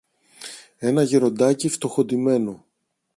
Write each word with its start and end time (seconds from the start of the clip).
ένα 0.77 1.01
γεροντάκι 1.01 1.69
φτωχοντυμένο 1.69 2.63